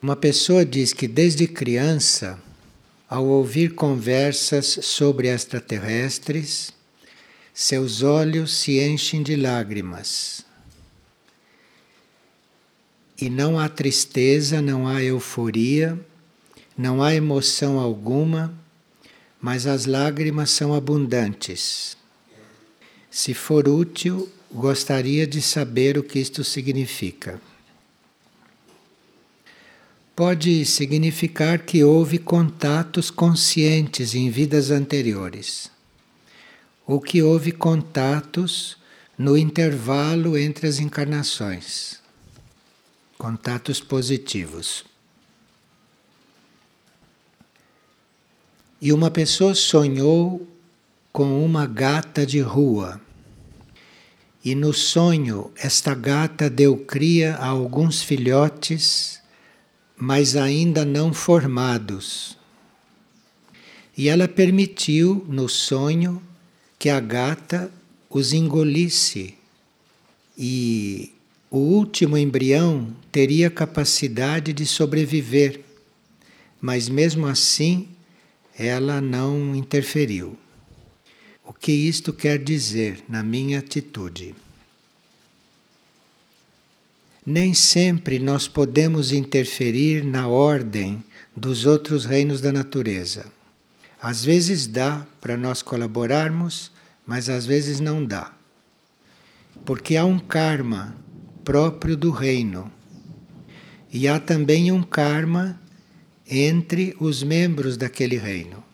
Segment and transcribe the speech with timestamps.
[0.00, 2.38] Uma pessoa diz que desde criança,
[3.10, 6.72] ao ouvir conversas sobre extraterrestres,
[7.52, 10.46] seus olhos se enchem de lágrimas.
[13.20, 15.98] E não há tristeza, não há euforia,
[16.76, 18.54] não há emoção alguma,
[19.40, 21.96] mas as lágrimas são abundantes.
[23.10, 27.40] Se for útil, gostaria de saber o que isto significa.
[30.18, 35.70] Pode significar que houve contatos conscientes em vidas anteriores,
[36.84, 38.76] ou que houve contatos
[39.16, 42.00] no intervalo entre as encarnações
[43.16, 44.84] contatos positivos.
[48.80, 50.44] E uma pessoa sonhou
[51.12, 53.00] com uma gata de rua.
[54.44, 59.17] E no sonho, esta gata deu cria a alguns filhotes,
[59.98, 62.36] mas ainda não formados.
[63.96, 66.22] E ela permitiu, no sonho,
[66.78, 67.70] que a gata
[68.08, 69.34] os engolisse.
[70.36, 71.12] E
[71.50, 75.60] o último embrião teria capacidade de sobreviver,
[76.60, 77.88] mas mesmo assim
[78.56, 80.38] ela não interferiu.
[81.44, 84.34] O que isto quer dizer na minha atitude?
[87.30, 91.04] Nem sempre nós podemos interferir na ordem
[91.36, 93.26] dos outros reinos da natureza.
[94.00, 96.72] Às vezes dá para nós colaborarmos,
[97.06, 98.32] mas às vezes não dá.
[99.62, 100.96] Porque há um karma
[101.44, 102.72] próprio do reino.
[103.92, 105.60] E há também um karma
[106.26, 108.64] entre os membros daquele reino.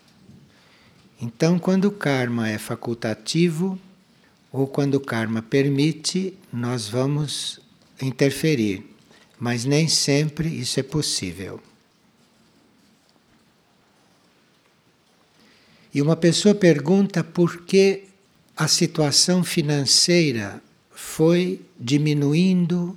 [1.20, 3.76] Então, quando o karma é facultativo,
[4.52, 7.63] ou quando o karma permite, nós vamos
[8.00, 8.84] interferir,
[9.38, 11.60] mas nem sempre isso é possível.
[15.94, 18.04] E uma pessoa pergunta por que
[18.56, 20.60] a situação financeira
[20.90, 22.96] foi diminuindo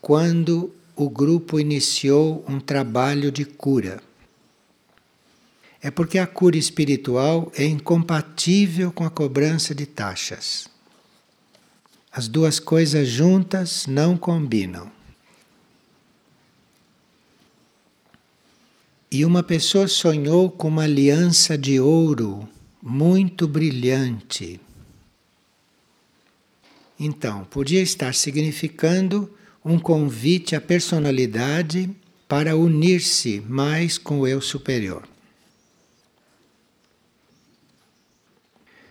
[0.00, 4.02] quando o grupo iniciou um trabalho de cura.
[5.80, 10.68] É porque a cura espiritual é incompatível com a cobrança de taxas.
[12.10, 14.90] As duas coisas juntas não combinam.
[19.10, 22.48] E uma pessoa sonhou com uma aliança de ouro
[22.82, 24.60] muito brilhante
[26.98, 29.32] então, podia estar significando
[29.64, 31.88] um convite à personalidade
[32.26, 35.06] para unir-se mais com o eu superior.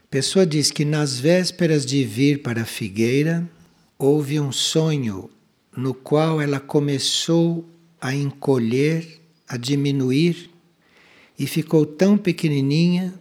[0.10, 3.48] Pessoa diz que nas vésperas de vir para a figueira,
[4.00, 5.30] houve um sonho
[5.76, 7.68] no qual ela começou
[8.00, 10.50] a encolher, a diminuir
[11.38, 13.14] e ficou tão pequenininha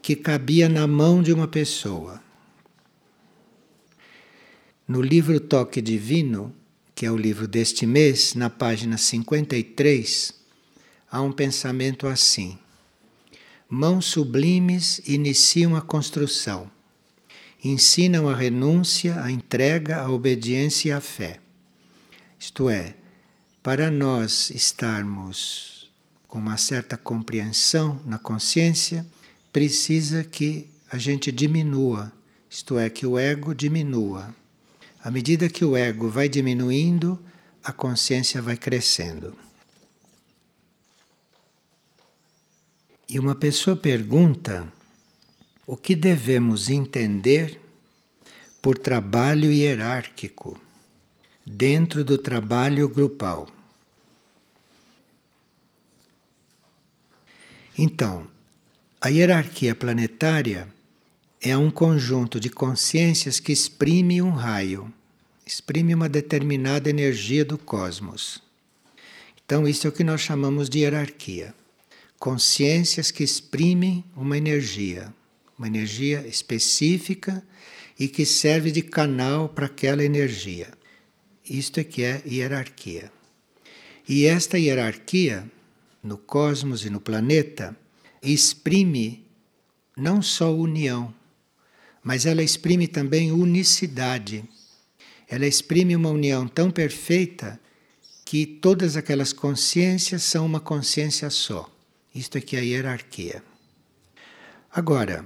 [0.00, 2.22] que cabia na mão de uma pessoa.
[4.86, 6.54] No livro Toque Divino,
[6.94, 10.32] que é o livro deste mês, na página 53,
[11.10, 12.56] há um pensamento assim:
[13.72, 16.68] Mãos sublimes iniciam a construção,
[17.62, 21.38] ensinam a renúncia, a entrega, a obediência e a fé.
[22.36, 22.96] Isto é,
[23.62, 25.88] para nós estarmos
[26.26, 29.06] com uma certa compreensão na consciência,
[29.52, 32.12] precisa que a gente diminua,
[32.50, 34.34] isto é, que o ego diminua.
[35.00, 37.16] À medida que o ego vai diminuindo,
[37.62, 39.32] a consciência vai crescendo.
[43.12, 44.72] E uma pessoa pergunta
[45.66, 47.60] o que devemos entender
[48.62, 50.56] por trabalho hierárquico
[51.44, 53.48] dentro do trabalho grupal.
[57.76, 58.28] Então,
[59.00, 60.68] a hierarquia planetária
[61.40, 64.94] é um conjunto de consciências que exprime um raio,
[65.44, 68.40] exprime uma determinada energia do cosmos.
[69.44, 71.58] Então, isso é o que nós chamamos de hierarquia.
[72.20, 75.10] Consciências que exprimem uma energia,
[75.56, 77.42] uma energia específica
[77.98, 80.68] e que serve de canal para aquela energia.
[81.48, 83.10] Isto é que é hierarquia.
[84.06, 85.50] E esta hierarquia,
[86.02, 87.74] no cosmos e no planeta,
[88.22, 89.26] exprime
[89.96, 91.14] não só união,
[92.04, 94.44] mas ela exprime também unicidade.
[95.26, 97.58] Ela exprime uma união tão perfeita
[98.26, 101.79] que todas aquelas consciências são uma consciência só.
[102.14, 103.42] Isto é que é a hierarquia.
[104.72, 105.24] Agora,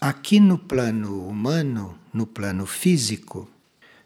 [0.00, 3.50] aqui no plano humano, no plano físico,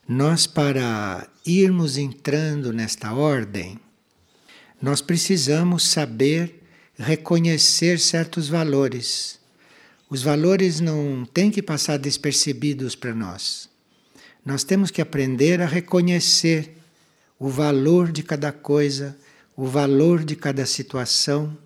[0.06, 3.78] nós para irmos entrando nesta ordem,
[4.80, 6.62] nós precisamos saber
[6.98, 9.38] reconhecer certos valores.
[10.08, 13.68] Os valores não têm que passar despercebidos para nós.
[14.44, 16.74] Nós temos que aprender a reconhecer
[17.38, 19.16] o valor de cada coisa,
[19.54, 21.56] o valor de cada situação,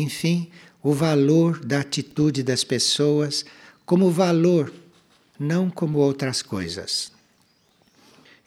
[0.00, 0.50] enfim,
[0.82, 3.44] o valor da atitude das pessoas
[3.84, 4.72] como valor,
[5.38, 7.12] não como outras coisas.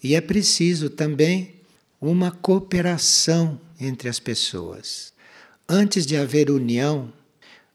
[0.03, 1.55] E é preciso também
[1.99, 5.13] uma cooperação entre as pessoas.
[5.67, 7.11] Antes de haver união,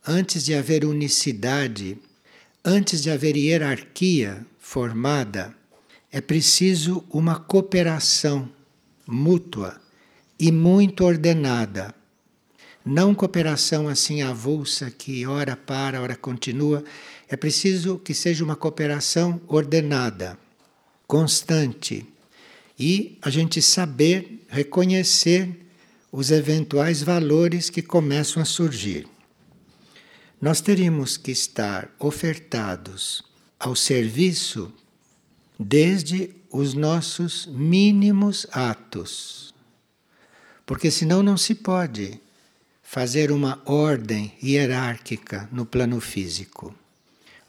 [0.06, 1.99] antes de haver unicidade,
[2.65, 5.55] antes de haver hierarquia formada,
[6.11, 8.49] é preciso uma cooperação
[9.06, 9.81] mútua
[10.38, 11.94] e muito ordenada.
[12.85, 16.85] Não cooperação assim avulsa que ora para, ora continua.
[17.27, 20.39] É preciso que seja uma cooperação ordenada,
[21.07, 22.07] constante
[22.79, 25.65] e a gente saber reconhecer
[26.13, 29.07] os eventuais valores que começam a surgir.
[30.41, 33.23] Nós teríamos que estar ofertados
[33.59, 34.71] ao serviço
[35.59, 39.55] desde os nossos mínimos atos.
[40.67, 42.21] Porque senão não se pode
[42.94, 46.73] fazer uma ordem hierárquica no plano físico.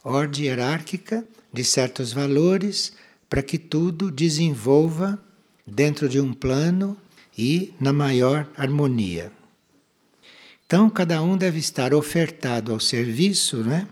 [0.03, 2.93] Ordem hierárquica de certos valores
[3.29, 5.23] para que tudo desenvolva
[5.63, 6.97] dentro de um plano
[7.37, 9.31] e na maior harmonia.
[10.65, 13.87] Então, cada um deve estar ofertado ao serviço, né?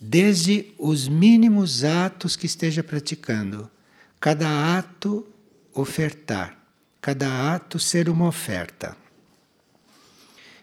[0.00, 3.70] desde os mínimos atos que esteja praticando.
[4.18, 5.28] Cada ato
[5.74, 6.56] ofertar,
[6.98, 9.01] cada ato ser uma oferta.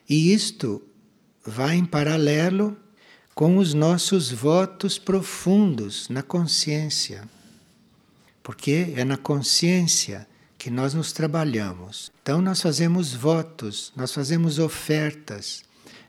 [0.10, 0.82] E isto
[1.46, 2.76] vai em paralelo
[3.36, 7.24] com os nossos votos profundos na consciência.
[8.42, 10.28] Porque é na consciência
[10.58, 12.12] que nós nos trabalhamos.
[12.22, 15.64] Então, nós fazemos votos, nós fazemos ofertas,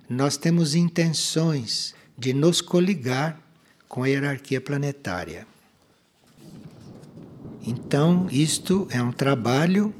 [0.08, 3.40] nós temos intenções de nos coligar
[3.88, 5.46] com a hierarquia planetária.
[7.64, 9.94] Então, isto é um trabalho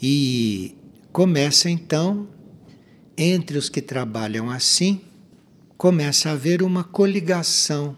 [0.00, 0.76] e
[1.12, 2.28] começa então
[3.16, 5.00] entre os que trabalham assim,
[5.76, 7.96] começa a haver uma coligação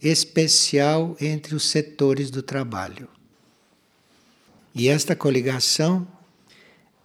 [0.00, 3.08] especial entre os setores do trabalho.
[4.74, 6.06] E esta coligação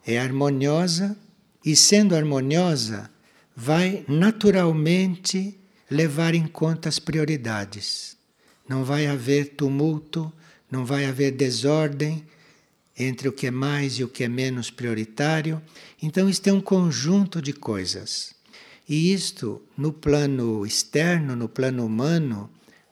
[0.05, 1.17] é harmoniosa
[1.65, 3.09] e, sendo harmoniosa,
[3.55, 5.57] vai naturalmente
[5.89, 8.17] levar em conta as prioridades.
[8.67, 10.31] Não vai haver tumulto,
[10.69, 12.25] não vai haver desordem
[12.97, 15.61] entre o que é mais e o que é menos prioritário.
[16.01, 18.35] Então, isto é um conjunto de coisas.
[18.87, 22.49] E isto, no plano externo, no plano humano,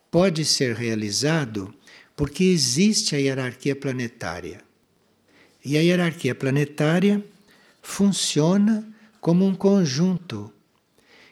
[0.10, 1.74] pode ser realizado
[2.16, 4.62] porque existe a hierarquia planetária.
[5.64, 7.24] E a hierarquia planetária
[7.82, 8.88] funciona
[9.20, 10.52] como um conjunto.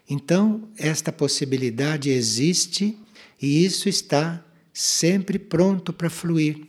[0.07, 2.97] Então, esta possibilidade existe
[3.41, 4.43] e isso está
[4.73, 6.67] sempre pronto para fluir.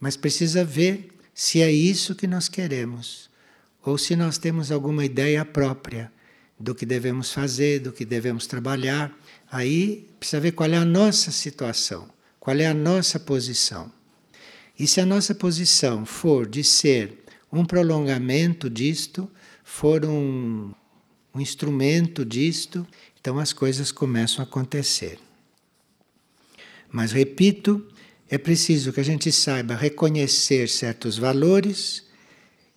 [0.00, 3.28] Mas precisa ver se é isso que nós queremos
[3.82, 6.10] ou se nós temos alguma ideia própria
[6.58, 9.12] do que devemos fazer, do que devemos trabalhar.
[9.50, 12.08] Aí precisa ver qual é a nossa situação,
[12.40, 13.92] qual é a nossa posição.
[14.78, 19.30] E se a nossa posição for de ser um prolongamento disto,
[19.62, 20.72] for um,
[21.34, 22.86] um instrumento disto,
[23.20, 25.18] então as coisas começam a acontecer.
[26.90, 27.86] Mas repito,
[28.34, 32.02] é preciso que a gente saiba reconhecer certos valores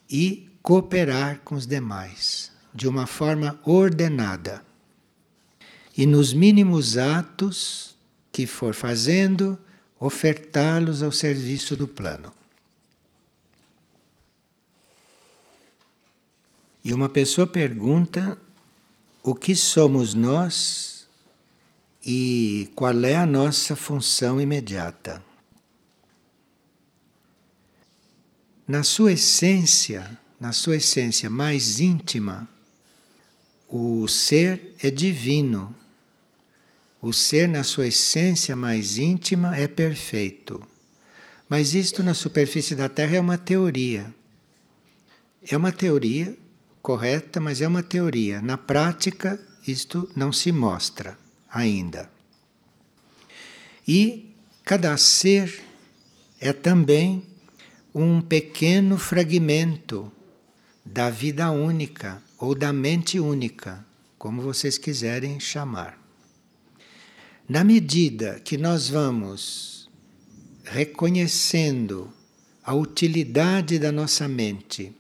[0.08, 4.64] e cooperar com os demais de uma forma ordenada.
[5.98, 7.98] E nos mínimos atos
[8.32, 9.58] que for fazendo,
[10.00, 12.32] ofertá-los ao serviço do plano.
[16.84, 18.38] E uma pessoa pergunta
[19.24, 21.08] o que somos nós
[22.06, 25.26] e qual é a nossa função imediata.
[28.68, 32.46] Na sua essência, na sua essência mais íntima,
[33.70, 35.74] o ser é divino.
[37.02, 40.62] O ser, na sua essência mais íntima, é perfeito.
[41.48, 44.14] Mas isto na superfície da Terra é uma teoria.
[45.50, 46.36] É uma teoria
[46.82, 48.42] correta, mas é uma teoria.
[48.42, 51.18] Na prática, isto não se mostra
[51.50, 52.10] ainda.
[53.88, 55.62] E cada ser
[56.40, 57.26] é também
[58.00, 60.12] um pequeno fragmento
[60.86, 63.84] da vida única ou da mente única,
[64.20, 66.00] como vocês quiserem chamar.
[67.50, 69.89] Na medida que nós vamos
[70.63, 72.13] reconhecendo
[72.63, 74.94] a utilidade da nossa mente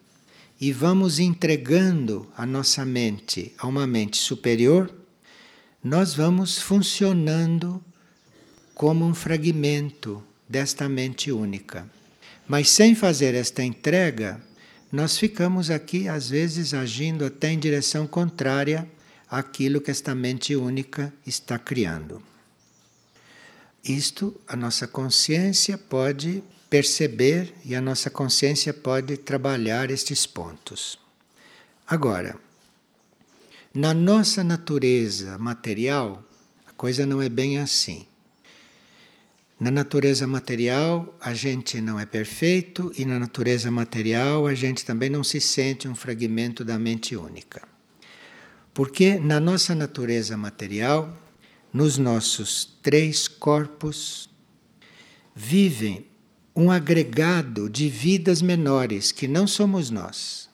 [0.59, 4.91] e vamos entregando a nossa mente a uma mente superior,
[5.83, 7.79] nós vamos funcionando
[8.73, 11.96] como um fragmento desta mente única.
[12.47, 14.41] Mas sem fazer esta entrega,
[14.91, 18.89] nós ficamos aqui, às vezes, agindo até em direção contrária
[19.29, 22.23] àquilo que esta mente única está criando.
[23.83, 30.97] Isto a nossa consciência pode perceber e a nossa consciência pode trabalhar estes pontos.
[31.85, 32.37] Agora,
[33.73, 36.23] na nossa natureza material,
[36.65, 38.05] a coisa não é bem assim.
[39.59, 45.09] Na natureza material, a gente não é perfeito e na natureza material, a gente também
[45.09, 47.67] não se sente um fragmento da mente única.
[48.71, 51.17] Porque na nossa natureza material,
[51.73, 54.29] nos nossos três corpos,
[55.35, 56.05] vivem
[56.55, 60.47] um agregado de vidas menores que não somos nós.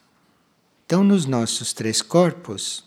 [0.86, 2.84] Então, nos nossos três corpos,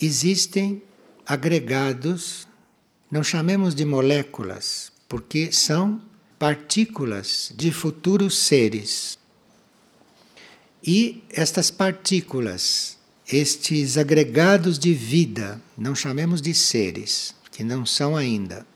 [0.00, 0.80] existem
[1.26, 2.46] agregados,
[3.10, 6.00] não chamemos de moléculas, porque são
[6.38, 9.18] partículas de futuros seres.
[10.82, 12.96] E estas partículas,
[13.26, 18.66] estes agregados de vida, não chamemos de seres, que não são ainda.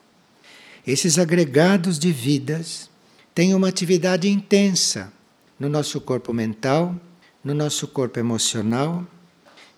[0.86, 2.88] Esses agregados de vidas
[3.34, 5.12] têm uma atividade intensa
[5.58, 6.98] no nosso corpo mental,
[7.44, 9.06] no nosso corpo emocional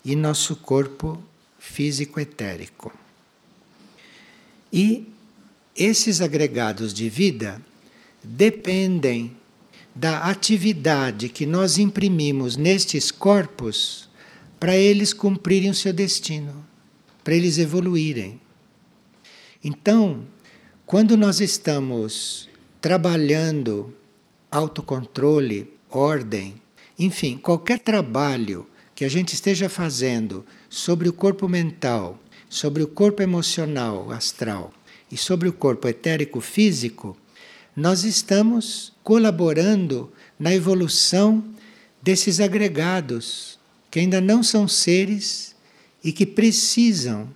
[0.04, 1.22] e nosso corpo
[1.58, 2.92] físico etérico.
[4.72, 5.11] E
[5.76, 7.60] esses agregados de vida
[8.22, 9.36] dependem
[9.94, 14.08] da atividade que nós imprimimos nestes corpos
[14.58, 16.64] para eles cumprirem o seu destino,
[17.24, 18.40] para eles evoluírem.
[19.62, 20.24] Então,
[20.86, 22.48] quando nós estamos
[22.80, 23.94] trabalhando
[24.50, 26.54] autocontrole, ordem,
[26.98, 33.22] enfim, qualquer trabalho que a gente esteja fazendo sobre o corpo mental, sobre o corpo
[33.22, 34.72] emocional, astral,
[35.12, 37.14] e sobre o corpo etérico físico,
[37.76, 41.44] nós estamos colaborando na evolução
[42.00, 43.58] desses agregados
[43.90, 45.54] que ainda não são seres
[46.02, 47.28] e que precisam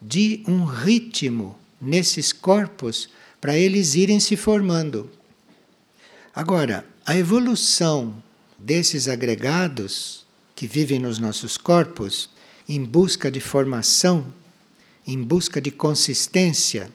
[0.00, 3.08] de um ritmo nesses corpos
[3.40, 5.10] para eles irem se formando.
[6.32, 8.22] Agora, a evolução
[8.56, 12.30] desses agregados que vivem nos nossos corpos
[12.68, 14.32] em busca de formação,
[15.04, 16.88] em busca de consistência,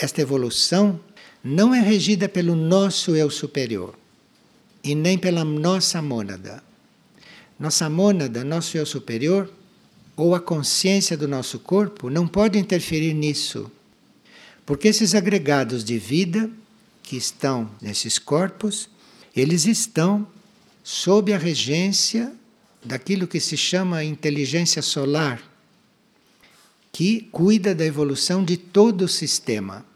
[0.00, 0.98] esta evolução
[1.44, 3.94] não é regida pelo nosso eu superior
[4.82, 6.62] e nem pela nossa mônada.
[7.58, 9.50] Nossa mônada, nosso eu superior,
[10.16, 13.70] ou a consciência do nosso corpo não pode interferir nisso.
[14.64, 16.50] Porque esses agregados de vida
[17.02, 18.88] que estão nesses corpos,
[19.36, 20.26] eles estão
[20.82, 22.32] sob a regência
[22.82, 25.42] daquilo que se chama inteligência solar,
[26.90, 29.89] que cuida da evolução de todo o sistema.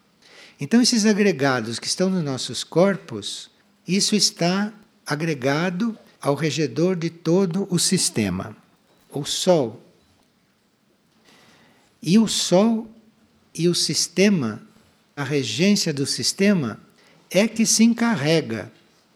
[0.64, 3.50] Então, esses agregados que estão nos nossos corpos,
[3.86, 4.72] isso está
[5.04, 8.56] agregado ao regedor de todo o sistema,
[9.12, 9.84] o Sol.
[12.02, 12.90] E o Sol
[13.54, 14.66] e o sistema,
[15.14, 16.80] a regência do sistema,
[17.30, 18.72] é que se encarrega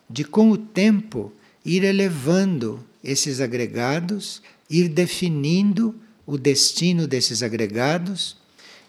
[0.07, 1.33] de, com o tempo,
[1.65, 8.37] ir elevando esses agregados, ir definindo o destino desses agregados,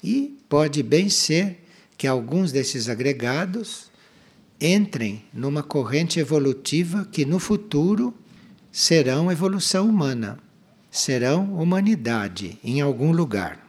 [0.04, 1.69] e pode bem ser
[2.00, 3.92] que alguns desses agregados
[4.58, 8.16] entrem numa corrente evolutiva que no futuro
[8.72, 10.40] serão evolução humana,
[10.90, 13.68] serão humanidade em algum lugar.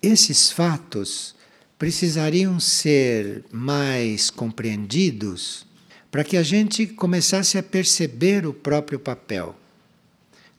[0.00, 1.34] Esses fatos
[1.76, 5.66] precisariam ser mais compreendidos
[6.12, 9.56] para que a gente começasse a perceber o próprio papel,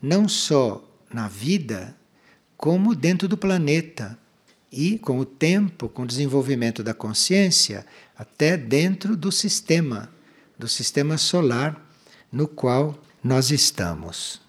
[0.01, 1.95] não só na vida,
[2.57, 4.21] como dentro do planeta
[4.73, 7.85] e, com o tempo, com o desenvolvimento da consciência,
[8.17, 10.11] até dentro do sistema,
[10.57, 11.79] do sistema solar
[12.31, 14.41] no qual nós estamos.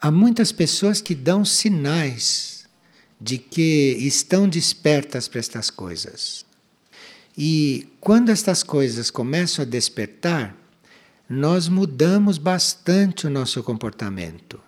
[0.00, 2.66] Há muitas pessoas que dão sinais
[3.20, 6.44] de que estão despertas para estas coisas.
[7.36, 10.56] E quando estas coisas começam a despertar,
[11.28, 14.60] nós mudamos bastante o nosso comportamento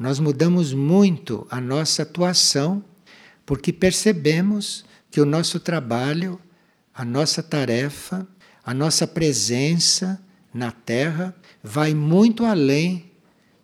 [0.00, 2.82] nós mudamos muito a nossa atuação
[3.44, 6.40] porque percebemos que o nosso trabalho,
[6.94, 8.26] a nossa tarefa,
[8.64, 10.18] a nossa presença
[10.54, 13.10] na Terra vai muito além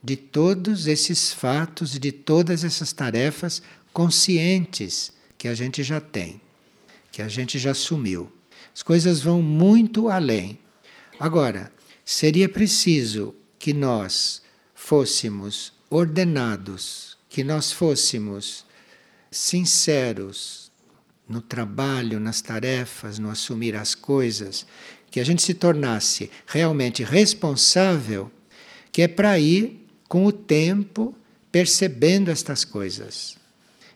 [0.05, 6.39] de todos esses fatos de todas essas tarefas conscientes que a gente já tem,
[7.11, 8.31] que a gente já assumiu.
[8.75, 10.59] As coisas vão muito além.
[11.19, 11.73] Agora,
[12.05, 14.43] seria preciso que nós
[14.75, 18.65] fôssemos ordenados, que nós fôssemos
[19.31, 20.71] sinceros
[21.29, 24.67] no trabalho, nas tarefas, no assumir as coisas,
[25.11, 28.31] que a gente se tornasse realmente responsável,
[28.93, 31.15] que é para ir com o tempo
[31.51, 33.37] percebendo estas coisas.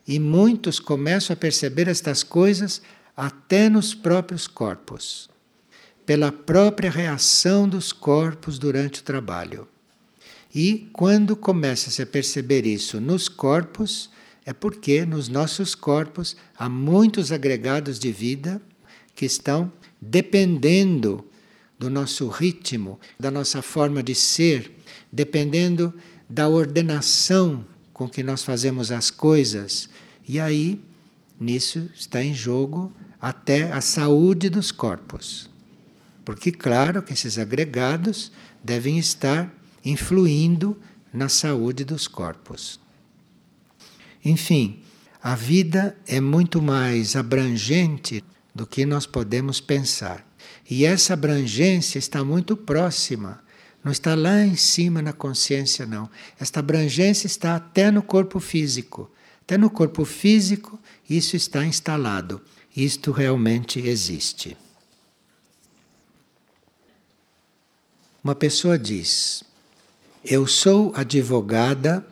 [0.07, 2.83] E muitos começam a perceber estas coisas
[3.17, 5.29] até nos próprios corpos,
[6.05, 9.69] pela própria reação dos corpos durante o trabalho.
[10.55, 14.11] E quando começa-se a perceber isso nos corpos,
[14.45, 18.61] é porque nos nossos corpos há muitos agregados de vida
[19.15, 21.25] que estão dependendo
[21.79, 24.73] do nosso ritmo, da nossa forma de ser,
[25.13, 25.95] dependendo
[26.29, 29.89] da ordenação com que nós fazemos as coisas.
[30.27, 30.81] E aí,
[31.39, 35.49] nisso está em jogo até a saúde dos corpos.
[36.25, 39.53] Porque, claro, que esses agregados devem estar
[39.85, 40.77] influindo
[41.13, 42.81] na saúde dos corpos.
[44.25, 44.83] Enfim,
[45.23, 48.23] a vida é muito mais abrangente
[48.55, 50.27] do que nós podemos pensar.
[50.69, 53.43] E essa abrangência está muito próxima,
[53.83, 56.09] não está lá em cima na consciência, não.
[56.39, 59.11] Esta abrangência está até no corpo físico.
[59.43, 62.41] Até no corpo físico, isso está instalado.
[62.77, 64.57] Isto realmente existe.
[68.23, 69.43] Uma pessoa diz:
[70.25, 72.07] Eu sou advogada,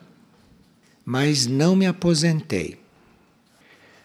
[1.05, 2.79] mas não me aposentei.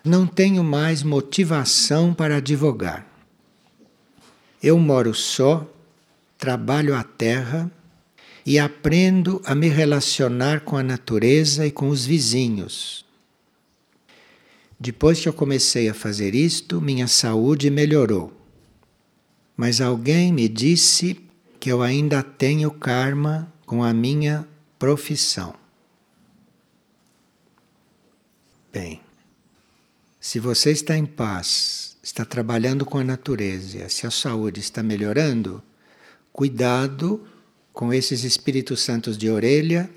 [0.04, 3.06] Não tenho mais motivação para advogar.
[4.62, 5.66] Eu moro só,
[6.36, 7.70] trabalho a terra
[8.44, 13.06] e aprendo a me relacionar com a natureza e com os vizinhos.
[14.78, 18.30] Depois que eu comecei a fazer isto, minha saúde melhorou.
[19.56, 21.18] Mas alguém me disse
[21.58, 24.46] que eu ainda tenho karma com a minha
[24.78, 25.54] profissão.
[28.72, 29.00] Bem,
[30.20, 35.62] se você está em paz, está trabalhando com a natureza, se a saúde está melhorando,
[36.32, 37.24] cuidado
[37.72, 39.88] com esses Espíritos Santos de orelha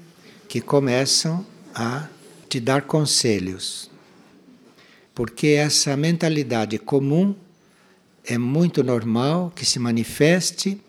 [0.48, 2.08] que começam a
[2.48, 3.90] te dar conselhos.
[5.14, 7.36] Porque essa mentalidade comum
[8.24, 10.80] é muito normal que se manifeste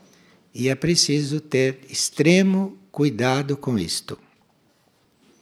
[0.55, 4.19] e é preciso ter extremo cuidado com isto.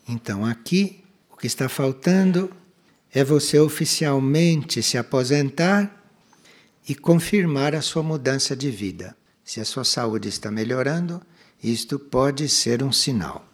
[0.08, 2.50] Então, aqui, o que está faltando
[3.12, 6.04] é você oficialmente se aposentar
[6.88, 9.16] e confirmar a sua mudança de vida.
[9.42, 11.22] Se a sua saúde está melhorando,
[11.62, 13.46] isto pode ser um sinal.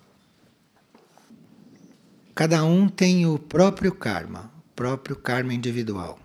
[2.34, 6.18] Cada um tem o próprio karma, o próprio karma individual.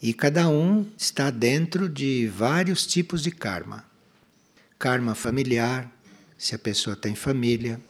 [0.00, 3.91] E cada um está dentro de vários tipos de karma
[4.82, 5.88] karma familiar,
[6.36, 7.80] se a pessoa tem família,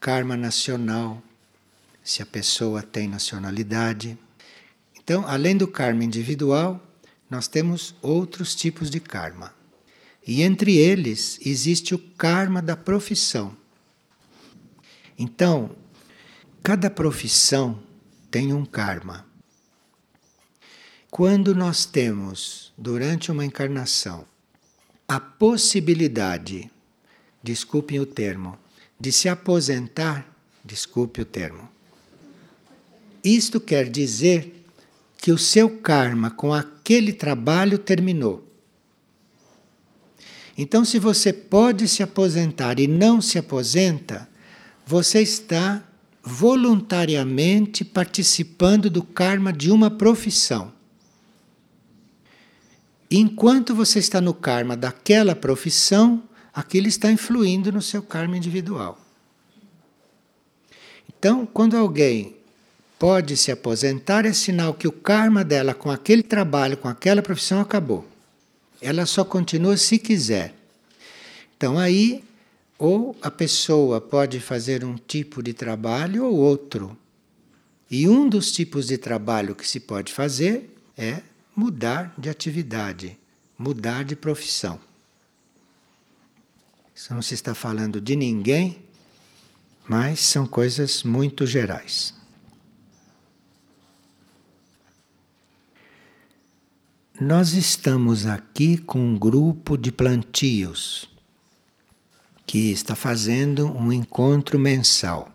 [0.00, 1.22] karma nacional,
[2.02, 4.18] se a pessoa tem nacionalidade.
[4.96, 6.84] Então, além do karma individual,
[7.30, 9.54] nós temos outros tipos de karma.
[10.26, 13.56] E entre eles existe o karma da profissão.
[15.16, 15.76] Então,
[16.60, 17.80] cada profissão
[18.32, 19.24] tem um karma.
[21.08, 24.26] Quando nós temos, durante uma encarnação,
[25.08, 26.70] a possibilidade,
[27.42, 28.58] desculpem o termo,
[28.98, 30.26] de se aposentar,
[30.64, 31.68] desculpe o termo.
[33.22, 34.64] Isto quer dizer
[35.18, 38.46] que o seu karma com aquele trabalho terminou.
[40.58, 44.28] Então, se você pode se aposentar e não se aposenta,
[44.86, 45.84] você está
[46.22, 50.72] voluntariamente participando do karma de uma profissão.
[53.10, 58.98] Enquanto você está no karma daquela profissão, aquilo está influindo no seu karma individual.
[61.08, 62.36] Então, quando alguém
[62.98, 67.60] pode se aposentar, é sinal que o karma dela com aquele trabalho, com aquela profissão
[67.60, 68.06] acabou.
[68.80, 70.54] Ela só continua se quiser.
[71.56, 72.24] Então, aí,
[72.78, 76.96] ou a pessoa pode fazer um tipo de trabalho ou outro.
[77.90, 81.22] E um dos tipos de trabalho que se pode fazer é
[81.56, 83.18] mudar de atividade,
[83.58, 84.78] mudar de profissão.
[86.94, 88.82] Isso não se está falando de ninguém,
[89.88, 92.14] mas são coisas muito gerais.
[97.18, 101.08] Nós estamos aqui com um grupo de plantios
[102.44, 105.32] que está fazendo um encontro mensal.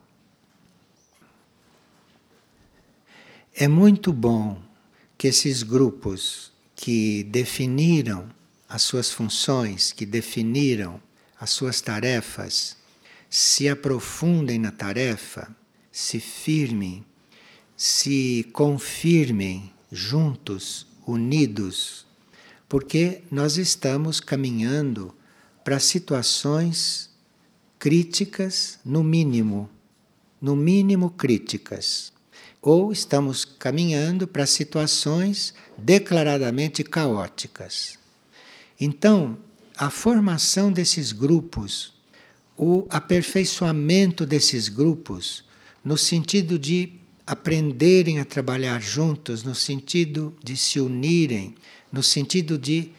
[3.55, 4.70] É muito bom
[5.21, 8.27] que esses grupos que definiram
[8.67, 10.99] as suas funções, que definiram
[11.39, 12.75] as suas tarefas,
[13.29, 15.55] se aprofundem na tarefa,
[15.91, 17.05] se firmem,
[17.77, 22.03] se confirmem juntos, unidos,
[22.67, 25.15] porque nós estamos caminhando
[25.63, 27.11] para situações
[27.77, 29.69] críticas, no mínimo,
[30.41, 32.11] no mínimo críticas,
[32.61, 37.97] ou estamos caminhando para situações declaradamente caóticas.
[38.79, 39.37] Então,
[39.75, 41.93] a formação desses grupos,
[42.55, 45.43] o aperfeiçoamento desses grupos,
[45.83, 46.93] no sentido de
[47.25, 51.55] aprenderem a trabalhar juntos, no sentido de se unirem,
[51.91, 52.91] no sentido de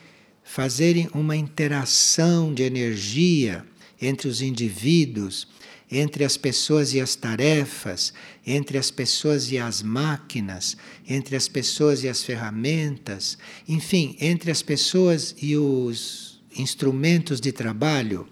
[0.42, 3.64] fazerem uma interação de energia
[4.00, 5.46] entre os indivíduos,
[5.92, 8.14] entre as pessoas e as tarefas,
[8.46, 10.74] entre as pessoas e as máquinas,
[11.06, 13.36] entre as pessoas e as ferramentas,
[13.68, 18.26] enfim, entre as pessoas e os instrumentos de trabalho,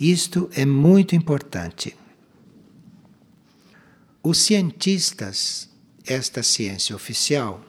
[0.00, 1.94] isto é muito importante.
[4.22, 5.68] Os cientistas,
[6.06, 7.62] esta ciência oficial,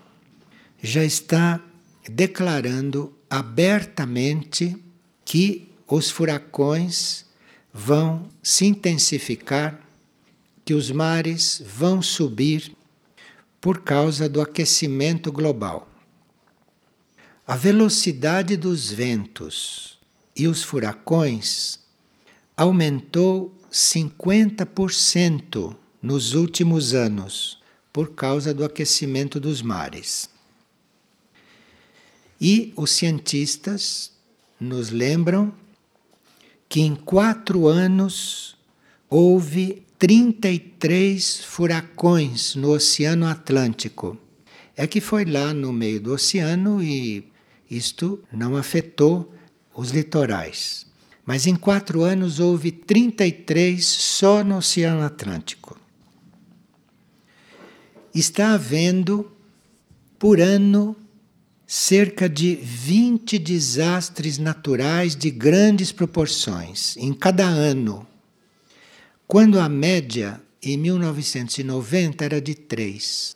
[0.82, 1.62] já está
[2.10, 4.78] declarando abertamente
[5.26, 7.26] que os furacões
[7.74, 9.80] vão se intensificar,
[10.64, 12.76] que os mares vão subir
[13.60, 15.90] por causa do aquecimento global.
[17.46, 20.00] A velocidade dos ventos
[20.36, 21.80] e os furacões
[22.56, 30.30] aumentou 50% nos últimos anos por causa do aquecimento dos mares.
[32.40, 34.12] E os cientistas
[34.60, 35.54] nos lembram
[36.74, 38.58] que em quatro anos
[39.08, 44.18] houve 33 furacões no Oceano Atlântico.
[44.76, 47.32] É que foi lá no meio do oceano e
[47.70, 49.32] isto não afetou
[49.76, 50.88] os litorais.
[51.24, 55.80] Mas em quatro anos houve 33 só no Oceano Atlântico.
[58.16, 59.32] Está havendo,
[60.18, 60.96] por ano,
[61.76, 68.06] cerca de 20 desastres naturais de grandes proporções em cada ano,
[69.26, 73.36] quando a média em 1990 era de 3.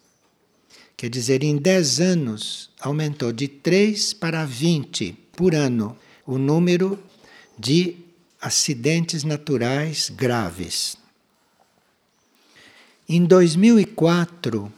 [0.96, 7.04] Quer dizer, em 10 anos aumentou de 3 para 20 por ano o número
[7.58, 7.96] de
[8.40, 10.96] acidentes naturais graves.
[13.10, 14.72] Em 2004,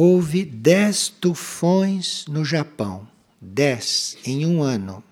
[0.00, 3.08] Houve dez tufões no Japão,
[3.40, 5.02] dez em um ano.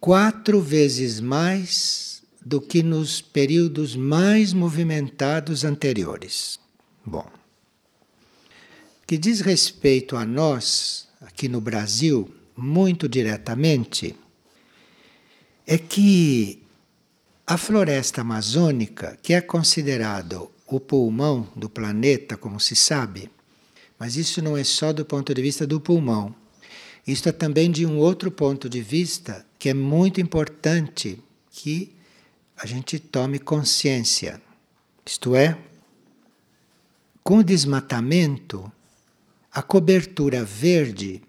[0.00, 6.58] Quatro vezes mais do que nos períodos mais movimentados anteriores.
[7.06, 7.30] Bom,
[9.06, 14.16] que diz respeito a nós, aqui no Brasil, muito diretamente,
[15.64, 16.60] é que
[17.46, 23.30] a floresta amazônica, que é considerado o pulmão do planeta, como se sabe,
[23.98, 26.34] mas isso não é só do ponto de vista do pulmão.
[27.06, 31.18] Isto é também de um outro ponto de vista que é muito importante
[31.50, 31.94] que
[32.56, 34.40] a gente tome consciência.
[35.04, 35.58] Isto é,
[37.22, 38.70] com o desmatamento,
[39.52, 41.22] a cobertura verde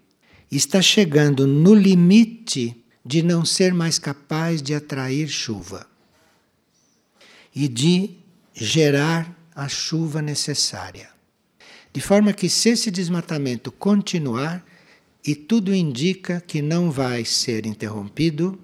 [0.50, 5.86] está chegando no limite de não ser mais capaz de atrair chuva
[7.54, 8.10] e de
[8.54, 11.08] gerar a chuva necessária.
[11.92, 14.64] De forma que, se esse desmatamento continuar,
[15.26, 18.58] e tudo indica que não vai ser interrompido,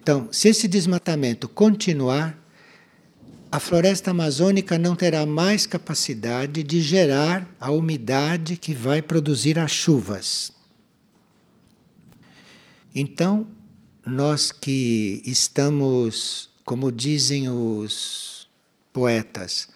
[0.00, 2.38] então, se esse desmatamento continuar,
[3.50, 9.70] a floresta amazônica não terá mais capacidade de gerar a umidade que vai produzir as
[9.70, 10.52] chuvas.
[12.94, 13.46] Então,
[14.04, 18.33] nós que estamos, como dizem os
[18.94, 19.68] poetas,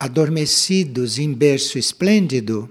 [0.00, 2.68] adormecidos em berço esplêndido,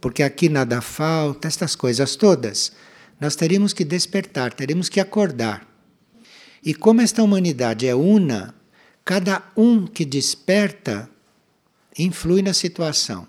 [0.00, 2.72] porque aqui nada falta, estas coisas todas,
[3.20, 5.66] nós teríamos que despertar, teríamos que acordar.
[6.62, 8.54] E como esta humanidade é una,
[9.04, 11.08] cada um que desperta
[11.96, 13.26] influi na situação.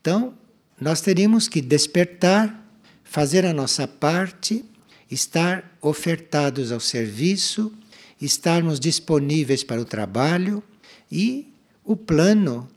[0.00, 0.34] Então,
[0.78, 2.66] nós teríamos que despertar,
[3.02, 4.64] fazer a nossa parte,
[5.10, 7.72] estar ofertados ao serviço,
[8.20, 10.62] estarmos disponíveis para o trabalho
[11.10, 11.52] e
[11.84, 12.68] o plano,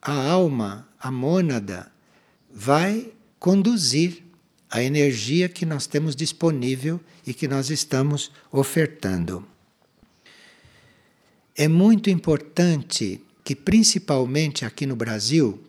[0.00, 1.90] a alma, a mônada,
[2.50, 4.22] vai conduzir
[4.70, 9.46] a energia que nós temos disponível e que nós estamos ofertando.
[11.54, 15.62] É muito importante que, principalmente aqui no Brasil,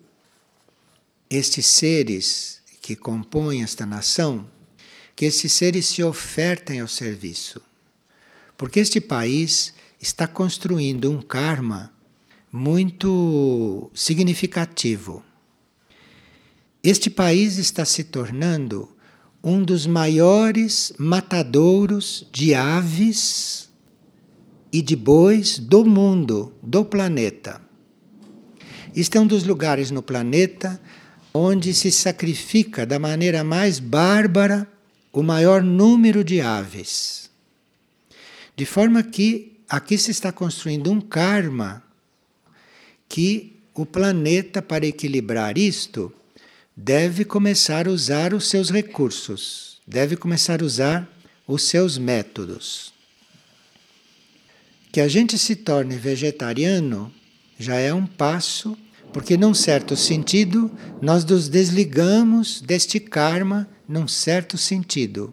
[1.29, 4.47] estes seres que compõem esta nação
[5.15, 7.61] que esses seres se ofertem ao serviço.
[8.57, 11.92] Porque este país está construindo um karma
[12.53, 15.23] muito significativo.
[16.83, 18.95] Este país está se tornando
[19.43, 23.71] um dos maiores matadouros de aves
[24.71, 27.59] e de bois do mundo, do planeta.
[28.95, 30.79] Este é um dos lugares no planeta
[31.33, 34.67] onde se sacrifica da maneira mais bárbara
[35.11, 37.31] o maior número de aves.
[38.55, 41.81] De forma que aqui se está construindo um karma
[43.13, 46.11] que o planeta, para equilibrar isto,
[46.75, 51.07] deve começar a usar os seus recursos, deve começar a usar
[51.47, 52.91] os seus métodos.
[54.91, 57.13] Que a gente se torne vegetariano
[57.59, 58.75] já é um passo,
[59.13, 65.31] porque, num certo sentido, nós nos desligamos deste karma, num certo sentido.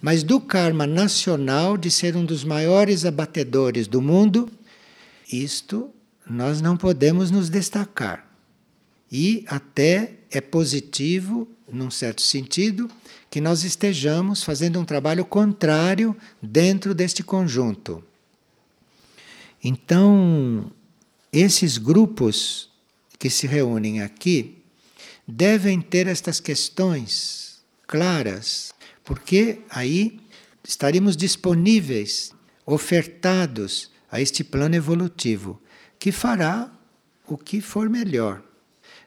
[0.00, 4.48] Mas do karma nacional de ser um dos maiores abatedores do mundo,
[5.28, 5.92] isto
[6.30, 8.24] nós não podemos nos destacar.
[9.10, 12.88] E até é positivo, num certo sentido,
[13.28, 18.04] que nós estejamos fazendo um trabalho contrário dentro deste conjunto.
[19.62, 20.70] Então,
[21.32, 22.70] esses grupos
[23.18, 24.62] que se reúnem aqui
[25.26, 28.72] devem ter estas questões claras,
[29.04, 30.20] porque aí
[30.62, 32.32] estaremos disponíveis,
[32.64, 35.60] ofertados a este plano evolutivo,
[36.00, 36.68] que fará
[37.28, 38.42] o que for melhor.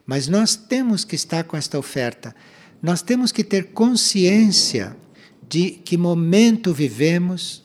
[0.05, 2.33] Mas nós temos que estar com esta oferta,
[2.81, 4.95] nós temos que ter consciência
[5.49, 7.63] de que momento vivemos,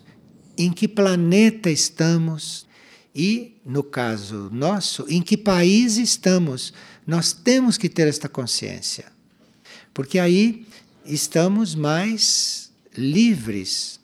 [0.56, 2.66] em que planeta estamos,
[3.14, 6.72] e, no caso nosso, em que país estamos.
[7.06, 9.06] Nós temos que ter esta consciência.
[9.92, 10.66] Porque aí
[11.04, 13.98] estamos mais livres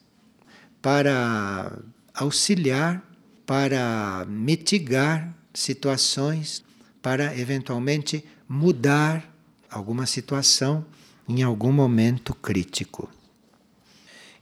[0.82, 1.78] para
[2.12, 3.08] auxiliar,
[3.46, 6.64] para mitigar situações,
[7.02, 9.32] para eventualmente mudar
[9.70, 10.84] alguma situação
[11.28, 13.10] em algum momento crítico.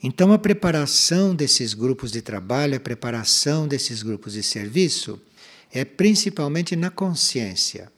[0.02, 5.20] Então, a preparação desses grupos de trabalho, a preparação desses grupos de serviço,
[5.70, 7.90] é principalmente na consciência.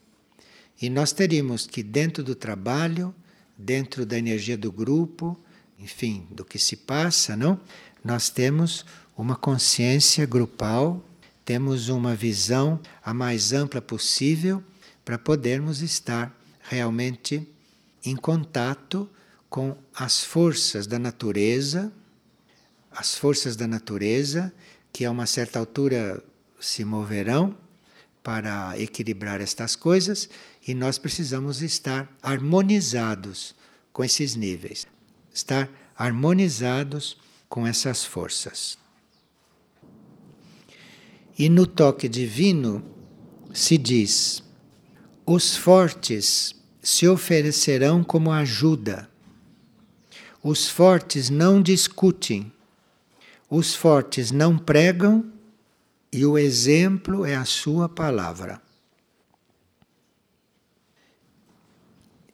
[0.79, 3.13] E nós teríamos que, dentro do trabalho,
[3.57, 5.37] dentro da energia do grupo,
[5.79, 7.59] enfim, do que se passa, não?
[8.03, 8.85] Nós temos
[9.17, 11.03] uma consciência grupal,
[11.43, 14.63] temos uma visão a mais ampla possível
[15.03, 17.47] para podermos estar realmente
[18.03, 19.09] em contato
[19.49, 21.93] com as forças da natureza,
[22.91, 24.51] as forças da natureza,
[24.91, 26.23] que a uma certa altura
[26.59, 27.55] se moverão
[28.23, 30.27] para equilibrar estas coisas,
[30.67, 33.55] e nós precisamos estar harmonizados
[33.93, 34.87] com esses níveis,
[35.33, 38.84] estar harmonizados com essas forças.
[41.37, 42.83] E no toque divino
[43.53, 44.43] se diz:
[45.25, 49.09] os fortes se oferecerão como ajuda
[50.47, 52.53] os fortes não discutem,
[53.49, 55.33] os fortes não pregam
[56.11, 58.61] e o exemplo é a sua palavra.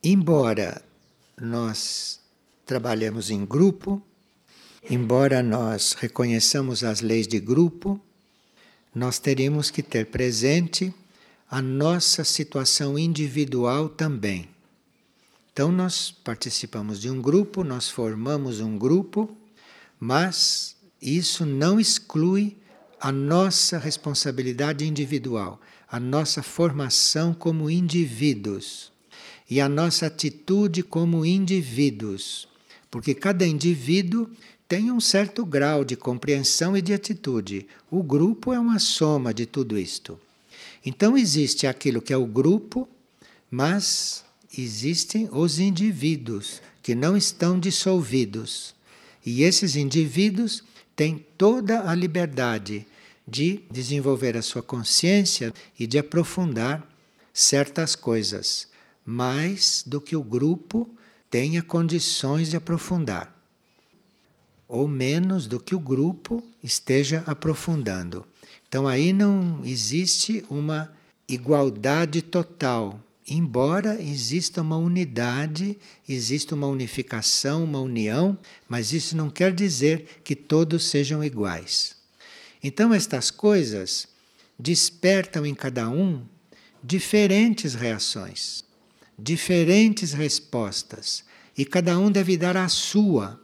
[0.04, 0.84] Embora
[1.40, 2.20] nós
[2.66, 4.04] trabalhemos em grupo,
[4.90, 7.98] embora nós reconheçamos as leis de grupo,
[8.94, 10.94] nós teríamos que ter presente
[11.50, 14.50] a nossa situação individual também.
[15.52, 19.30] Então, nós participamos de um grupo, nós formamos um grupo,
[20.00, 22.56] mas isso não exclui
[23.00, 28.92] a nossa responsabilidade individual, a nossa formação como indivíduos
[29.50, 32.48] e a nossa atitude como indivíduos,
[32.90, 34.30] porque cada indivíduo
[34.72, 37.68] tem um certo grau de compreensão e de atitude.
[37.92, 40.18] O grupo é uma soma de tudo isto.
[40.86, 42.88] Então existe aquilo que é o grupo,
[43.50, 44.24] mas
[44.58, 48.74] existem os indivíduos que não estão dissolvidos.
[49.26, 50.64] E esses indivíduos
[50.96, 52.88] têm toda a liberdade
[53.28, 56.82] de desenvolver a sua consciência e de aprofundar
[57.34, 58.70] certas coisas,
[59.06, 60.90] mais do que o grupo
[61.30, 63.41] tenha condições de aprofundar,
[64.72, 68.26] ou menos do que o grupo esteja aprofundando.
[68.68, 70.92] Então aí não existe uma
[71.28, 79.54] igualdade total embora exista uma unidade, exista uma unificação, uma união, mas isso não quer
[79.54, 81.96] dizer que todos sejam iguais.
[82.62, 84.08] Então, estas coisas
[84.60, 86.24] despertam em cada um
[86.84, 88.66] diferentes reações,
[89.18, 91.24] diferentes respostas,
[91.58, 93.41] e cada um deve dar a sua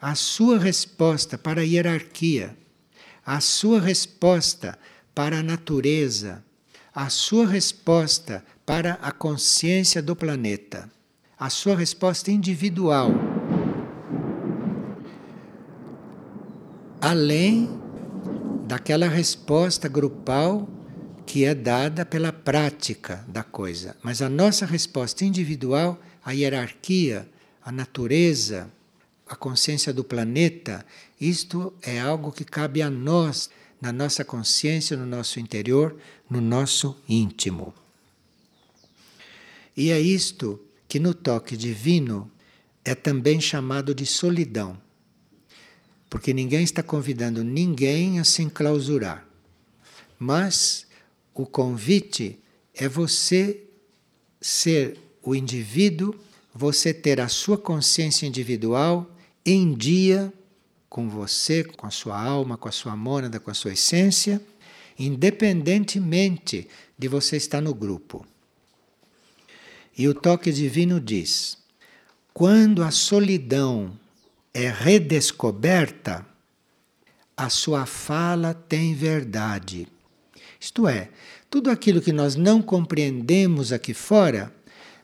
[0.00, 2.56] a sua resposta para a hierarquia,
[3.24, 4.78] a sua resposta
[5.14, 6.42] para a natureza,
[6.94, 10.90] a sua resposta para a consciência do planeta,
[11.38, 13.10] a sua resposta individual.
[17.00, 17.68] Além
[18.66, 20.68] daquela resposta grupal
[21.26, 23.96] que é dada pela prática da coisa.
[24.02, 27.28] Mas a nossa resposta individual, a hierarquia,
[27.64, 28.70] a natureza,
[29.30, 30.84] a consciência do planeta,
[31.20, 33.48] isto é algo que cabe a nós,
[33.80, 35.96] na nossa consciência, no nosso interior,
[36.28, 37.72] no nosso íntimo.
[39.76, 42.28] E é isto que no toque divino
[42.84, 44.76] é também chamado de solidão.
[46.10, 49.24] Porque ninguém está convidando ninguém a se enclausurar.
[50.18, 50.88] Mas
[51.32, 52.36] o convite
[52.74, 53.62] é você
[54.40, 56.16] ser o indivíduo,
[56.52, 59.08] você ter a sua consciência individual
[59.44, 60.32] em dia
[60.88, 64.40] com você, com a sua alma, com a sua mônada, com a sua essência,
[64.98, 68.26] independentemente de você estar no grupo.
[69.96, 71.58] E o toque divino diz:
[72.34, 73.92] quando a solidão
[74.52, 76.26] é redescoberta,
[77.36, 79.86] a sua fala tem verdade.
[80.58, 81.08] Isto é,
[81.48, 84.52] tudo aquilo que nós não compreendemos aqui fora,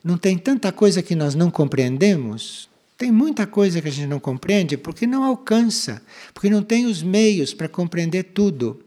[0.03, 2.69] não tem tanta coisa que nós não compreendemos?
[2.97, 6.01] Tem muita coisa que a gente não compreende porque não alcança,
[6.33, 8.83] porque não tem os meios para compreender tudo.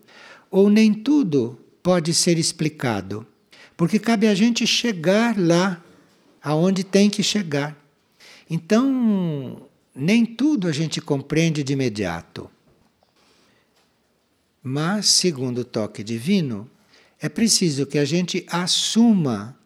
[0.51, 3.25] Ou nem tudo pode ser explicado,
[3.77, 5.83] porque cabe a gente chegar lá
[6.43, 7.77] aonde tem que chegar.
[8.49, 12.51] Então, nem tudo a gente compreende de imediato.
[14.63, 16.69] Mas, segundo o toque divino,
[17.21, 19.57] é preciso que a gente assuma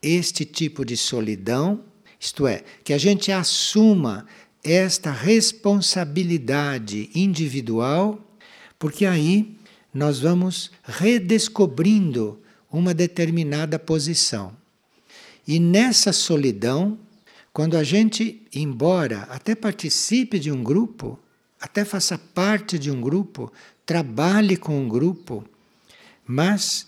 [0.00, 1.84] este tipo de solidão,
[2.20, 4.26] isto é, que a gente assuma
[4.62, 8.20] esta responsabilidade individual,
[8.78, 9.56] porque aí
[9.92, 12.38] nós vamos redescobrindo
[12.70, 14.54] uma determinada posição.
[15.48, 16.98] E nessa solidão,
[17.54, 21.18] quando a gente, embora até participe de um grupo,
[21.58, 23.50] até faça parte de um grupo,
[23.86, 25.42] trabalhe com um grupo,
[26.26, 26.86] mas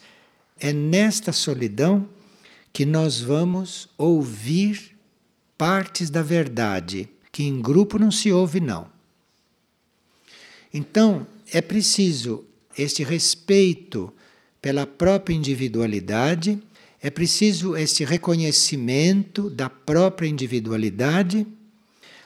[0.61, 2.09] é nesta solidão
[2.73, 4.92] que nós vamos ouvir
[5.63, 8.89] partes da verdade, que em grupo não se ouve, não.
[10.75, 12.45] Então, é preciso
[12.77, 14.13] este respeito
[14.61, 16.61] pela própria individualidade,
[17.01, 21.47] é preciso este reconhecimento da própria individualidade,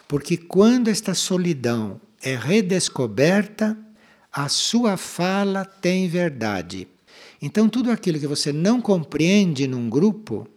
[0.09, 3.77] porque quando esta solidão é redescoberta,
[4.33, 6.89] a sua fala tem verdade.
[7.43, 10.49] Então, tudo aquilo que você não compreende num grupo,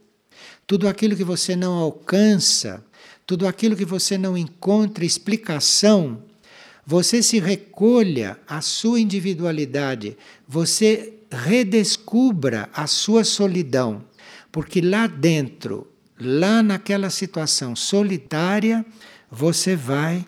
[0.69, 2.86] tudo aquilo que você não alcança,
[3.25, 6.21] tudo aquilo que você não encontra explicação,
[6.86, 10.15] você se recolha a sua individualidade,
[10.47, 14.03] você redescubra a sua solidão,
[14.51, 15.88] porque lá dentro,
[16.19, 18.86] lá naquela situação solitária,
[19.32, 20.23] você vai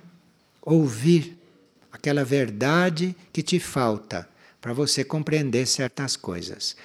[0.60, 1.38] ouvir
[1.92, 4.28] aquela verdade que te falta
[4.60, 6.76] para você compreender certas coisas.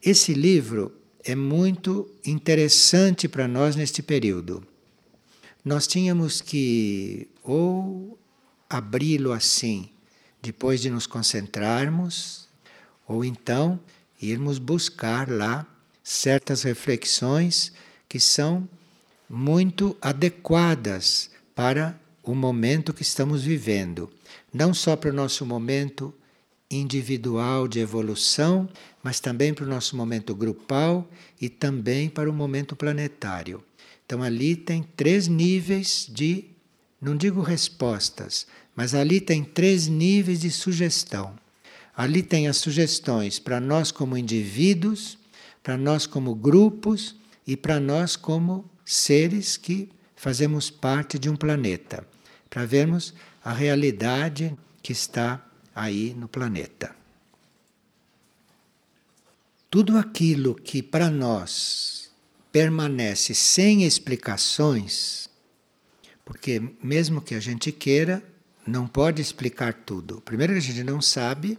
[0.00, 4.66] Esse livro é muito interessante para nós neste período.
[5.64, 8.18] Nós tínhamos que ou
[8.68, 9.90] abri-lo assim,
[10.40, 12.48] depois de nos concentrarmos,
[13.06, 13.78] ou então
[14.20, 15.66] irmos buscar lá
[16.02, 17.72] certas reflexões
[18.08, 18.68] que são
[19.28, 24.10] muito adequadas para o momento que estamos vivendo
[24.52, 26.12] não só para o nosso momento
[26.70, 28.68] individual de evolução,
[29.02, 31.08] mas também para o nosso momento grupal
[31.40, 33.62] e também para o momento planetário.
[34.04, 36.44] Então ali tem três níveis de,
[37.00, 41.34] não digo respostas, mas ali tem três níveis de sugestão.
[41.96, 45.18] Ali tem as sugestões para nós como indivíduos,
[45.62, 52.06] para nós como grupos e para nós como seres que fazemos parte de um planeta,
[52.48, 55.44] para vermos a realidade que está
[55.74, 56.99] aí no planeta.
[59.70, 62.10] Tudo aquilo que para nós
[62.50, 65.30] permanece sem explicações,
[66.24, 68.20] porque mesmo que a gente queira,
[68.66, 70.20] não pode explicar tudo.
[70.22, 71.56] Primeiro a gente não sabe,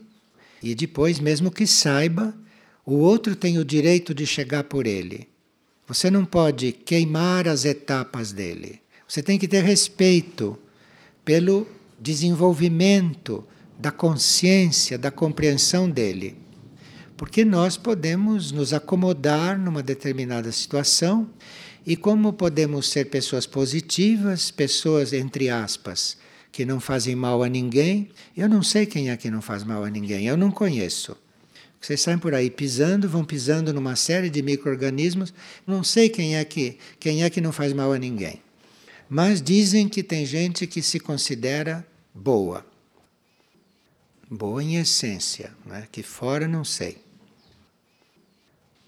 [0.61, 2.35] e depois, mesmo que saiba,
[2.85, 5.29] o outro tem o direito de chegar por ele.
[5.87, 8.81] Você não pode queimar as etapas dele.
[9.07, 10.59] Você tem que ter respeito
[11.23, 11.65] pelo
[11.97, 13.47] desenvolvimento
[13.79, 16.40] da consciência, da compreensão dele.
[17.21, 21.29] Porque nós podemos nos acomodar numa determinada situação
[21.85, 26.17] e como podemos ser pessoas positivas, pessoas entre aspas,
[26.51, 28.09] que não fazem mal a ninguém.
[28.35, 31.15] Eu não sei quem é que não faz mal a ninguém, eu não conheço.
[31.79, 35.31] Vocês saem por aí pisando, vão pisando numa série de micro-organismos,
[35.67, 38.41] não sei quem é que quem é que não faz mal a ninguém.
[39.07, 42.65] Mas dizem que tem gente que se considera boa.
[44.27, 45.87] Boa em essência, né?
[45.91, 47.10] que fora não sei.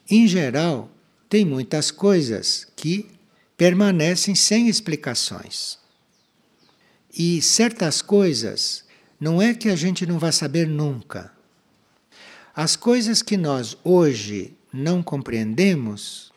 [0.09, 0.91] Em geral,
[1.29, 3.09] tem muitas coisas que
[3.57, 5.77] permanecem sem explicações.
[7.15, 8.83] E certas coisas
[9.19, 11.31] não é que a gente não vai saber nunca.
[12.55, 16.31] As coisas que nós hoje não compreendemos,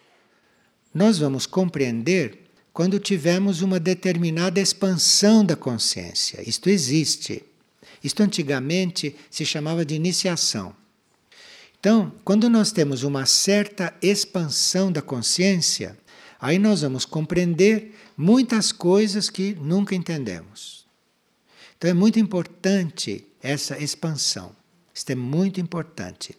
[0.95, 6.47] nós vamos compreender quando tivermos uma determinada expansão da consciência.
[6.47, 7.43] Isto existe.
[8.05, 10.75] Isto antigamente se chamava de iniciação.
[11.79, 15.97] Então, quando nós temos uma certa expansão da consciência,
[16.41, 20.87] aí nós vamos compreender muitas coisas que nunca entendemos.
[21.77, 24.53] Então é muito importante essa expansão.
[24.95, 26.35] Isto é muito importante.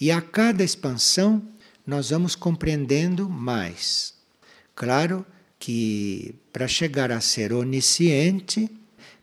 [0.00, 1.42] E a cada expansão
[1.86, 4.14] nós vamos compreendendo mais.
[4.74, 5.26] Claro
[5.58, 8.70] que para chegar a ser onisciente,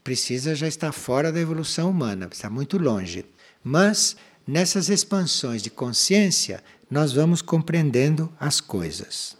[0.03, 3.25] precisa já estar fora da evolução humana, está muito longe.
[3.63, 4.15] Mas
[4.47, 9.35] nessas expansões de consciência, nós vamos compreendendo as coisas.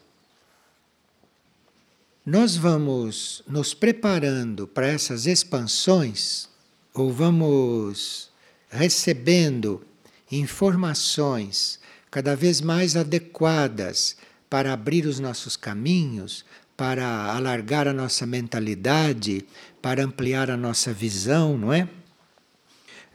[2.26, 6.50] Nós vamos nos preparando para essas expansões,
[6.94, 8.30] ou vamos
[8.70, 9.82] recebendo
[10.30, 11.80] informações
[12.12, 14.18] cada vez mais adequadas
[14.50, 16.44] para abrir os nossos caminhos,
[16.76, 19.46] para alargar a nossa mentalidade,
[19.82, 21.88] para ampliar a nossa visão, não é?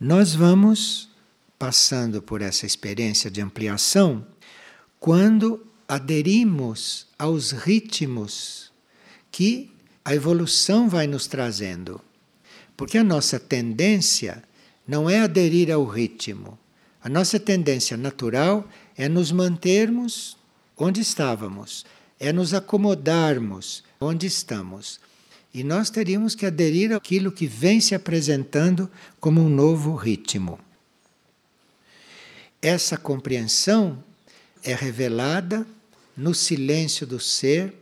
[0.00, 1.11] Nós vamos
[1.62, 4.26] passando por essa experiência de ampliação
[4.98, 8.72] quando aderimos aos ritmos
[9.30, 9.70] que
[10.04, 12.00] a evolução vai nos trazendo.
[12.76, 14.42] Porque a nossa tendência
[14.88, 16.58] não é aderir ao ritmo.
[17.00, 20.36] A nossa tendência natural é nos mantermos
[20.76, 21.86] onde estávamos
[22.18, 24.98] é nos acomodarmos onde estamos.
[25.54, 28.90] E nós teríamos que aderir àquilo que vem se apresentando
[29.20, 30.58] como um novo ritmo.
[32.62, 34.02] Essa compreensão
[34.62, 35.66] é revelada
[36.16, 37.74] no silêncio do ser,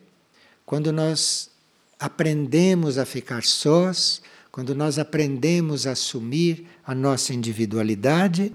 [0.65, 1.51] quando nós
[1.99, 8.55] aprendemos a ficar sós, quando nós aprendemos a assumir a nossa individualidade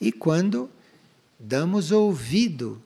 [0.00, 0.70] e quando
[1.38, 2.82] damos ouvido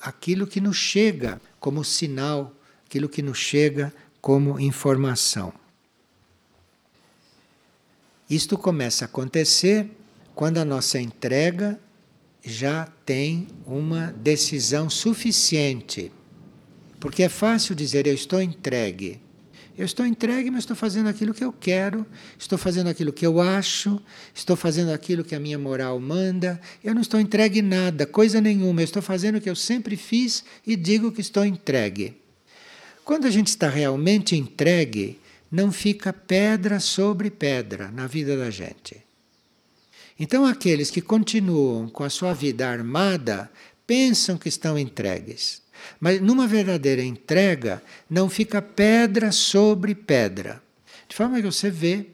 [0.00, 2.54] àquilo que nos chega como sinal,
[2.86, 5.52] aquilo que nos chega como informação.
[8.30, 9.90] Isto começa a acontecer
[10.34, 11.78] quando a nossa entrega
[12.44, 16.12] já tem uma decisão suficiente.
[16.98, 19.20] Porque é fácil dizer eu estou entregue.
[19.76, 22.06] Eu estou entregue, mas estou fazendo aquilo que eu quero,
[22.38, 24.00] estou fazendo aquilo que eu acho,
[24.34, 26.60] estou fazendo aquilo que a minha moral manda.
[26.84, 28.82] Eu não estou entregue nada, coisa nenhuma.
[28.82, 32.14] Eu estou fazendo o que eu sempre fiz e digo que estou entregue.
[33.02, 35.18] Quando a gente está realmente entregue,
[35.50, 39.02] não fica pedra sobre pedra na vida da gente.
[40.18, 43.50] Então, aqueles que continuam com a sua vida armada
[43.86, 45.62] pensam que estão entregues.
[45.98, 50.62] Mas numa verdadeira entrega, não fica pedra sobre pedra.
[51.08, 52.06] De forma que você vê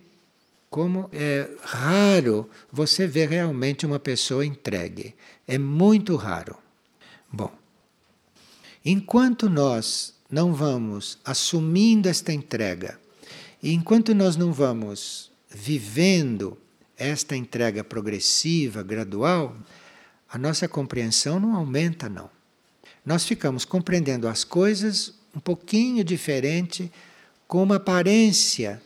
[0.70, 5.14] como é raro você ver realmente uma pessoa entregue.
[5.46, 6.56] É muito raro.
[7.30, 7.52] Bom,
[8.84, 12.98] enquanto nós não vamos assumindo esta entrega,
[13.62, 16.56] e enquanto nós não vamos vivendo
[16.98, 19.56] esta entrega progressiva, gradual,
[20.28, 22.30] a nossa compreensão não aumenta, não
[23.08, 26.92] nós ficamos compreendendo as coisas um pouquinho diferente,
[27.46, 28.82] com uma aparência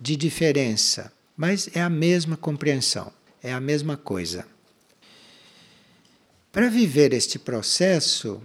[0.00, 4.44] de diferença, mas é a mesma compreensão, é a mesma coisa.
[6.50, 8.42] Para viver este processo,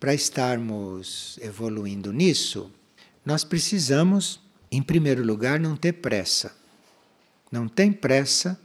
[0.00, 2.72] para estarmos evoluindo nisso,
[3.26, 4.40] nós precisamos,
[4.70, 6.56] em primeiro lugar, não ter pressa.
[7.52, 8.58] Não tem pressa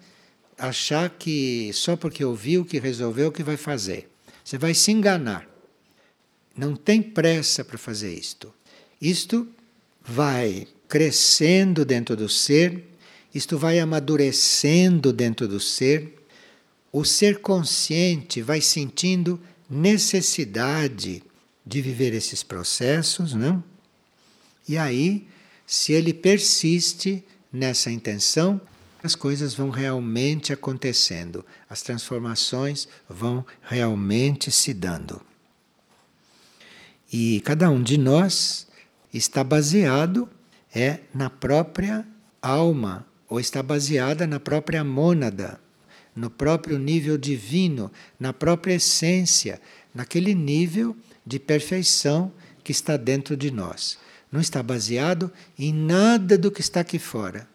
[0.58, 4.10] achar que só porque ouviu que resolveu que vai fazer.
[4.44, 5.46] Você vai se enganar.
[6.56, 8.52] Não tem pressa para fazer isto.
[9.00, 9.48] Isto
[10.02, 12.86] vai crescendo dentro do ser,
[13.36, 16.16] isto vai amadurecendo dentro do ser.
[16.92, 21.22] O ser consciente vai sentindo necessidade
[21.66, 23.62] de viver esses processos, não?
[24.68, 25.28] E aí,
[25.66, 28.60] se ele persiste nessa intenção,
[29.08, 35.22] as coisas vão realmente acontecendo, as transformações vão realmente se dando.
[37.12, 38.68] E cada um de nós
[39.14, 40.30] está baseado
[40.76, 42.06] é na própria
[42.42, 45.58] alma ou está baseada na própria mônada,
[46.14, 47.90] no próprio nível divino,
[48.20, 49.62] na própria essência,
[49.96, 50.94] naquele nível
[51.26, 52.30] de perfeição
[52.62, 53.98] que está dentro de nós.
[54.30, 57.48] Não está baseado em nada do que está aqui fora.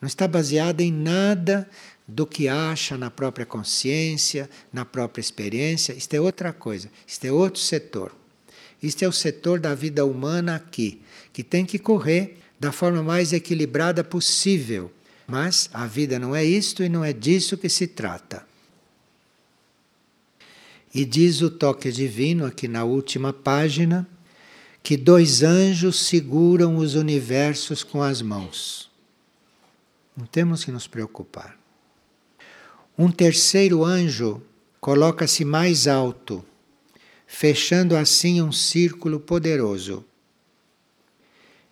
[0.00, 1.68] Não está baseado em nada
[2.06, 5.92] do que acha na própria consciência, na própria experiência.
[5.92, 8.12] Isto é outra coisa, isto é outro setor.
[8.82, 13.32] Isto é o setor da vida humana aqui, que tem que correr da forma mais
[13.32, 14.90] equilibrada possível.
[15.26, 18.44] Mas a vida não é isto e não é disso que se trata.
[20.92, 24.08] E diz o toque divino aqui na última página
[24.82, 28.89] que dois anjos seguram os universos com as mãos.
[30.20, 31.58] Não temos que nos preocupar.
[32.96, 34.42] Um terceiro anjo
[34.78, 36.44] coloca-se mais alto
[37.26, 40.04] fechando assim um círculo poderoso.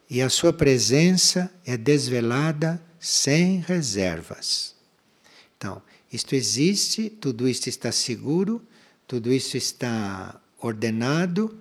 [0.08, 4.74] E a sua presença é desvelada sem reservas.
[5.58, 8.62] Então, isto existe, tudo isto está seguro,
[9.06, 11.54] tudo isso está ordenado,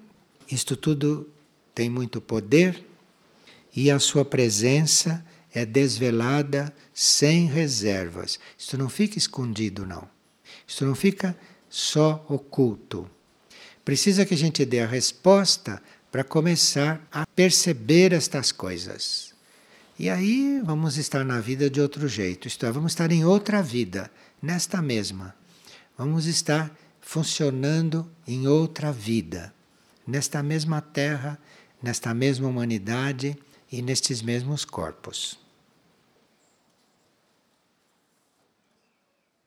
[0.50, 1.30] isto tudo
[1.76, 2.82] tem muito poder
[3.76, 5.26] e a sua presença
[5.58, 8.40] é desvelada sem reservas.
[8.58, 10.08] Isto não fica escondido, não.
[10.68, 11.36] Isto não fica
[11.68, 13.10] só oculto.
[13.84, 15.82] Precisa que a gente dê a resposta
[16.12, 19.34] para começar a perceber estas coisas.
[19.98, 23.64] E aí vamos estar na vida de outro jeito, isto é, vamos estar em outra
[23.64, 25.34] vida, nesta mesma.
[25.98, 29.52] Vamos estar funcionando em outra vida,
[30.06, 31.40] nesta mesma terra,
[31.82, 33.36] nesta mesma humanidade
[33.72, 35.47] e nestes mesmos corpos.